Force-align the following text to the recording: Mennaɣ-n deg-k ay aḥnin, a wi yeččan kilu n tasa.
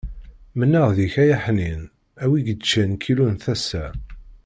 Mennaɣ-n 0.57 0.95
deg-k 0.97 1.15
ay 1.23 1.31
aḥnin, 1.35 1.81
a 2.23 2.25
wi 2.29 2.37
yeččan 2.47 2.91
kilu 3.03 3.25
n 3.33 3.35
tasa. 3.43 3.85